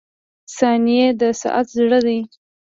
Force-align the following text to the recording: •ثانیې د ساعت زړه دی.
•ثانیې 0.57 1.07
د 1.19 1.21
ساعت 1.41 1.67
زړه 1.77 1.99
دی. 2.05 2.19